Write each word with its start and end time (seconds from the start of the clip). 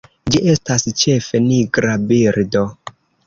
Ĝi 0.35 0.39
estas 0.53 0.85
ĉefe 1.01 1.41
nigra 1.49 1.93
birdo. 2.13 2.65